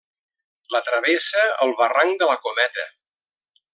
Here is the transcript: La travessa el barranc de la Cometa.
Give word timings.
La 0.75 0.81
travessa 0.87 1.43
el 1.67 1.75
barranc 1.83 2.17
de 2.23 2.31
la 2.31 2.39
Cometa. 2.47 2.87